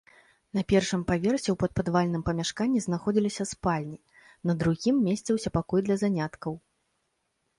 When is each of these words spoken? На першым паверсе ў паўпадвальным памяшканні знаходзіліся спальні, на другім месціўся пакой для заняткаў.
На 0.57 0.61
першым 0.71 1.01
паверсе 1.09 1.45
ў 1.51 1.53
паўпадвальным 1.63 2.23
памяшканні 2.29 2.79
знаходзіліся 2.85 3.43
спальні, 3.51 3.99
на 4.51 4.57
другім 4.63 4.95
месціўся 5.09 5.49
пакой 5.59 5.81
для 5.89 5.95
заняткаў. 6.03 6.53